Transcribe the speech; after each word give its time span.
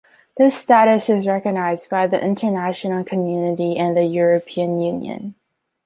This 0.35 0.57
status 0.57 1.09
is 1.09 1.27
recognised 1.27 1.87
by 1.91 2.07
the 2.07 2.19
international 2.19 3.03
community 3.03 3.77
and 3.77 3.95
the 3.95 4.03
European 4.05 4.79
Union. 4.81 5.35